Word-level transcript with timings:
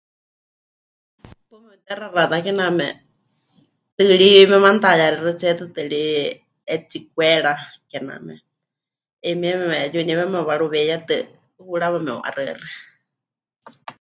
Paɨ 1.47 1.57
mepɨtexaxatá 1.65 2.37
kename 2.45 2.87
tɨɨrí 3.97 4.27
memanutayaxixɨtsie 4.51 5.51
tɨtɨ 5.59 5.81
ri 5.91 6.03
'etsikwera 6.67 7.53
kename, 7.89 8.33
'ayumieme 9.21 9.77
yuniwéma 9.93 10.31
mewaruweiyatɨ 10.33 11.15
hurawa 11.67 11.97
meu'axɨaxɨa. 12.05 12.67